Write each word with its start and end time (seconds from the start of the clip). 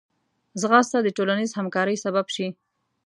ځغاسته 0.61 0.97
د 1.01 1.09
ټولنیز 1.17 1.51
همکارۍ 1.59 1.95
سبب 2.05 2.25
شي 2.35 2.47